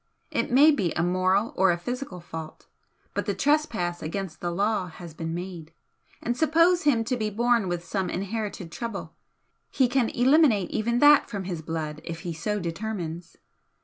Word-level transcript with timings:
It 0.31 0.51
may 0.51 0.71
be 0.71 0.91
a 0.93 1.03
moral 1.03 1.53
or 1.55 1.69
a 1.69 1.77
physical 1.77 2.19
fault, 2.19 2.65
but 3.13 3.27
the 3.27 3.35
trespass 3.35 4.01
against 4.01 4.41
the 4.41 4.49
law 4.49 4.87
has 4.87 5.13
been 5.13 5.31
made. 5.35 5.73
And 6.23 6.35
suppose 6.35 6.85
him 6.85 7.03
to 7.03 7.15
be 7.15 7.29
born 7.29 7.67
with 7.69 7.85
some 7.85 8.09
inherited 8.09 8.71
trouble, 8.71 9.13
he 9.69 9.87
can 9.87 10.09
eliminate 10.09 10.71
even 10.71 10.97
that 11.01 11.29
from 11.29 11.43
his 11.43 11.61
blood 11.61 12.01
if 12.03 12.21
he 12.21 12.33
so 12.33 12.59
determines. 12.59 13.37